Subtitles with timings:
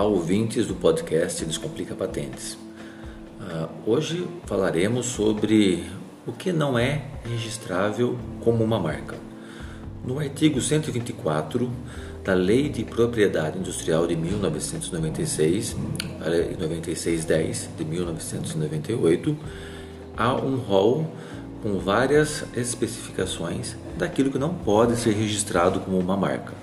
[0.00, 2.54] Olá, ouvintes do podcast Descomplica Patentes.
[3.38, 5.84] Uh, hoje falaremos sobre
[6.26, 9.18] o que não é registrável como uma marca.
[10.02, 11.70] No artigo 124
[12.24, 15.76] da Lei de Propriedade Industrial de 1996,
[16.24, 19.36] a Lei 9610 de 1998,
[20.16, 21.12] há um rol
[21.62, 26.54] com várias especificações daquilo que não pode ser registrado como uma marca.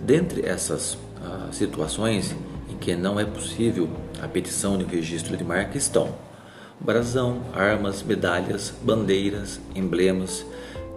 [0.00, 2.34] Dentre essas uh, situações
[2.80, 3.88] que não é possível
[4.22, 6.14] a petição de registro de marca estão
[6.80, 10.44] brasão, armas, medalhas, bandeiras, emblemas,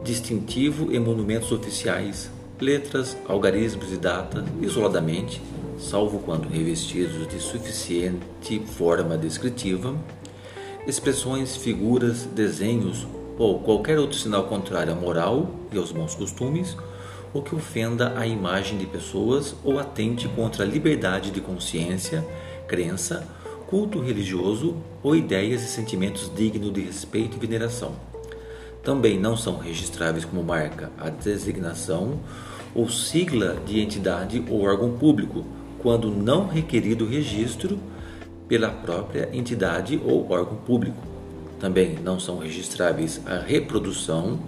[0.04, 2.30] distintivo e monumentos oficiais,
[2.60, 5.42] letras, algarismos e data, isoladamente,
[5.80, 9.96] salvo quando revestidos de suficiente forma descritiva,
[10.86, 13.08] expressões, figuras, desenhos
[13.38, 16.76] ou qualquer outro sinal contrário à moral e aos bons costumes,
[17.34, 22.26] ou que ofenda a imagem de pessoas ou atente contra a liberdade de consciência,
[22.68, 23.28] crença,
[23.68, 27.94] culto religioso ou ideias e sentimentos dignos de respeito e veneração.
[28.84, 32.20] Também não são registráveis como marca a designação
[32.74, 35.46] ou sigla de entidade ou órgão público,
[35.80, 37.80] quando não requerido registro
[38.48, 40.98] pela própria entidade ou órgão público.
[41.60, 44.40] Também não são registráveis a reprodução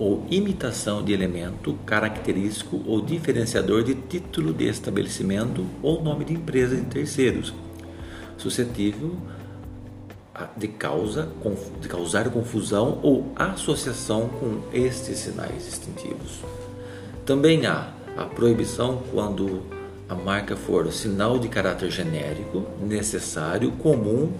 [0.00, 6.74] ou imitação de elemento característico ou diferenciador de título de estabelecimento ou nome de empresa
[6.74, 7.52] de terceiros,
[8.38, 9.14] suscetível
[10.56, 11.28] de, causa,
[11.82, 16.40] de causar confusão ou associação com estes sinais distintivos.
[17.26, 19.60] Também há a proibição quando
[20.08, 24.32] a marca for sinal de caráter genérico, necessário, comum,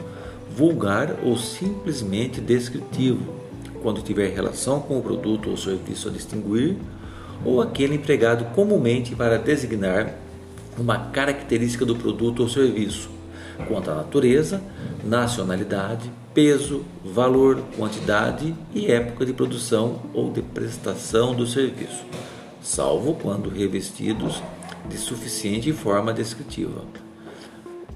[0.56, 3.39] vulgar ou simplesmente descritivo,
[3.82, 6.76] quando tiver relação com o produto ou serviço a distinguir,
[7.44, 10.14] ou aquele empregado comumente para designar
[10.78, 13.10] uma característica do produto ou serviço,
[13.66, 14.62] quanto à natureza,
[15.04, 22.04] nacionalidade, peso, valor, quantidade e época de produção ou de prestação do serviço,
[22.62, 24.42] salvo quando revestidos
[24.88, 26.82] de suficiente forma descritiva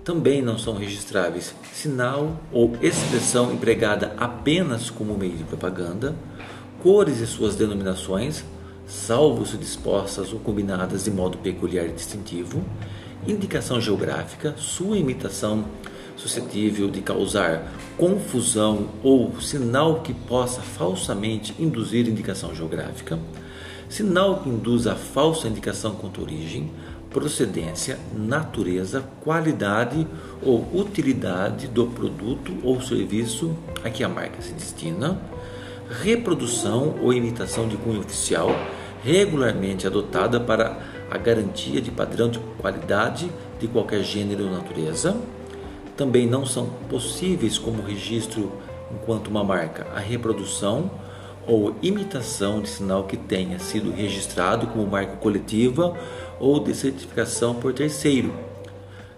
[0.04, 1.54] também não são registráveis.
[1.72, 6.15] Sinal ou expressão empregada apenas como meio de propaganda,
[6.82, 8.44] cores e suas denominações,
[8.87, 12.62] salvo se dispostas ou combinadas de modo peculiar e distintivo,
[13.26, 15.64] indicação geográfica, sua imitação
[16.16, 23.19] suscetível de causar confusão ou sinal que possa falsamente induzir indicação geográfica,
[23.88, 26.70] sinal que induz a falsa indicação quanto origem,
[27.14, 30.04] procedência, natureza, qualidade
[30.42, 35.20] ou utilidade do produto ou serviço a que a marca se destina,
[36.02, 38.50] reprodução ou imitação de cunho oficial
[39.04, 40.76] regularmente adotada para
[41.08, 45.16] a garantia de padrão de qualidade de qualquer gênero ou natureza.
[45.96, 48.50] Também não são possíveis como registro
[48.92, 50.91] enquanto uma marca a reprodução
[51.46, 55.94] ou imitação de sinal que tenha sido registrado como marca coletiva
[56.39, 58.33] ou de certificação por terceiro.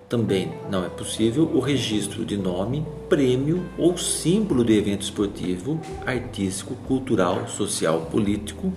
[0.08, 6.76] Também não é possível o registro de nome, prêmio ou símbolo de evento esportivo, artístico,
[6.86, 8.72] cultural, social, político,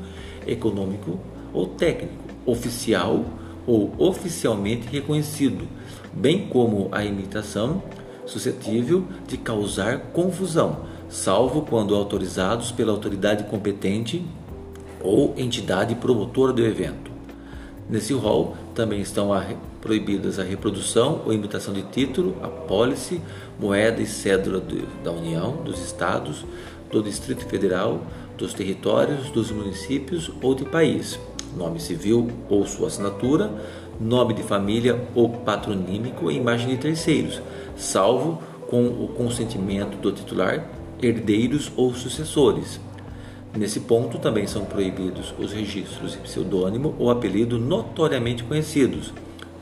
[0.48, 1.20] econômico
[1.54, 3.24] ou técnico, oficial
[3.68, 5.68] ou oficialmente reconhecido,
[6.12, 7.84] bem como a imitação
[8.26, 14.26] suscetível de causar confusão, salvo quando autorizados pela autoridade competente
[15.04, 17.09] ou entidade promotora do evento.
[17.90, 19.44] Nesse rol também estão a,
[19.82, 23.20] proibidas a reprodução ou imitação de título, apólice,
[23.60, 26.46] moeda e cédula do, da União, dos Estados,
[26.92, 28.02] do Distrito Federal,
[28.38, 31.20] dos territórios, dos municípios ou de país,
[31.58, 33.52] nome civil ou sua assinatura,
[34.00, 37.42] nome de família ou patronímico e imagem de terceiros,
[37.76, 38.40] salvo
[38.70, 40.70] com o consentimento do titular,
[41.02, 42.80] herdeiros ou sucessores
[43.56, 49.12] Nesse ponto também são proibidos os registros de pseudônimo ou apelido notoriamente conhecidos,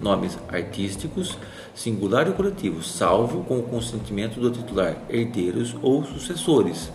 [0.01, 1.37] nomes artísticos,
[1.73, 6.91] singular ou coletivo, salvo com o consentimento do titular, herdeiros ou sucessores,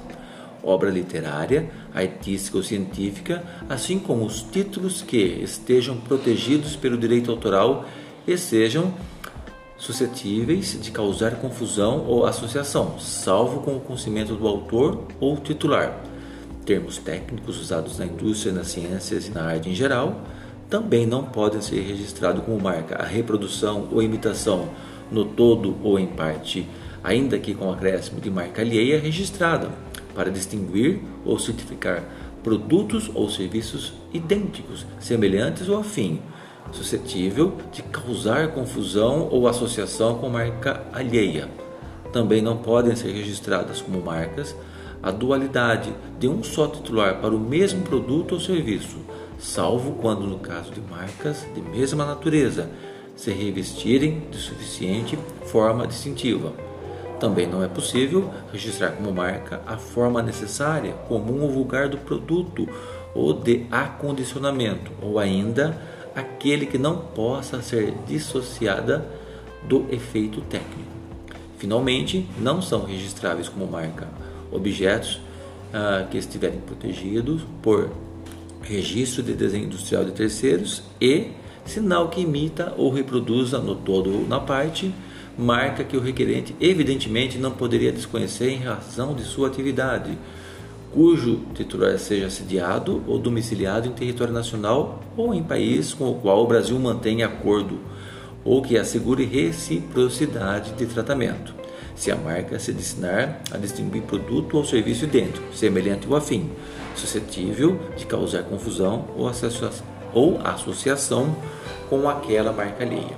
[0.63, 7.87] obra literária, artística ou científica, assim como os títulos que estejam protegidos pelo direito autoral
[8.27, 8.93] e sejam
[9.79, 16.12] suscetíveis de causar confusão ou associação, salvo com o conhecimento do autor ou titular
[16.65, 20.23] termos técnicos usados na indústria, nas ciências e na arte em geral,
[20.69, 24.69] também não podem ser registrados como marca a reprodução ou imitação
[25.11, 26.67] no todo ou em parte,
[27.05, 29.71] ainda que com acréscimo de marca alheia registrada,
[30.15, 32.03] para distinguir ou certificar
[32.43, 36.21] produtos ou serviços idênticos, semelhantes ou afim,
[36.73, 41.49] suscetível de causar confusão ou associação com marca alheia.
[42.13, 44.55] Também não podem ser registradas como marcas
[45.03, 48.99] a dualidade de um só titular para o mesmo produto ou serviço,
[49.39, 52.71] salvo quando, no caso de marcas de mesma natureza,
[53.17, 56.53] se revestirem de suficiente forma distintiva.
[57.19, 62.69] Também não é possível registrar como marca a forma necessária, comum ou vulgar do produto
[63.15, 65.77] ou de acondicionamento, ou ainda
[66.15, 69.05] aquele que não possa ser dissociada
[69.65, 70.91] do efeito técnico.
[71.59, 74.09] Finalmente, não são registráveis como marca
[74.53, 75.21] objetos
[75.73, 77.91] ah, que estiverem protegidos por
[78.63, 81.31] registro de desenho industrial de terceiros e
[81.65, 84.93] sinal que imita ou reproduza no todo ou na parte
[85.37, 90.19] marca que o requerente evidentemente não poderia desconhecer em razão de sua atividade,
[90.93, 96.45] cujo titular seja sediado ou domiciliado em território nacional ou em país com o qual
[96.45, 97.79] o Brasil mantém acordo
[98.45, 101.62] ou que assegure reciprocidade de tratamento
[102.03, 106.51] se a marca se destinar a distinguir produto ou serviço idêntico, semelhante ou afim,
[106.97, 109.31] suscetível de causar confusão ou
[110.13, 111.33] ou associação
[111.89, 113.17] com aquela marca alheia.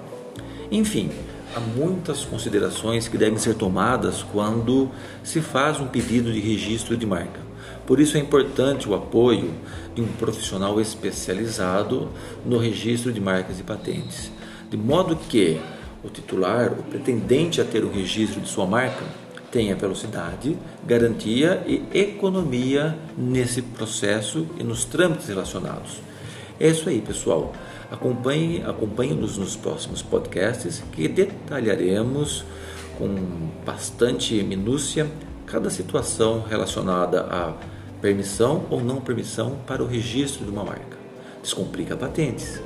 [0.71, 1.11] Enfim,
[1.57, 4.91] há muitas considerações que devem ser tomadas quando
[5.23, 7.41] se faz um pedido de registro de marca.
[7.87, 9.51] Por isso é importante o apoio
[9.95, 12.11] de um profissional especializado
[12.45, 14.31] no registro de marcas e patentes,
[14.69, 15.59] de modo que
[16.05, 19.05] o titular, o pretendente a ter o registro de sua marca,
[19.51, 26.01] tenha velocidade, garantia e economia nesse processo e nos trâmites relacionados.
[26.59, 27.53] É isso aí, pessoal.
[27.91, 32.45] Acompanhe, acompanhe-nos nos próximos podcasts que detalharemos
[32.99, 33.09] com
[33.65, 35.09] bastante minúcia
[35.47, 37.55] cada situação relacionada à
[38.01, 40.97] permissão ou não permissão para o registro de uma marca.
[41.43, 42.61] Descomplica patentes.